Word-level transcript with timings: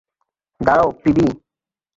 দাঁড়াও, 0.61 0.89
পিবি। 1.01 1.27